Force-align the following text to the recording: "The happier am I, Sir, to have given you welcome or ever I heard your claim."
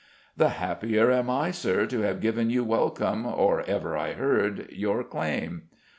"The 0.35 0.49
happier 0.49 1.11
am 1.11 1.29
I, 1.29 1.51
Sir, 1.51 1.85
to 1.85 2.01
have 2.01 2.21
given 2.21 2.49
you 2.49 2.63
welcome 2.63 3.23
or 3.27 3.61
ever 3.67 3.95
I 3.95 4.13
heard 4.13 4.67
your 4.71 5.03
claim." 5.03 5.69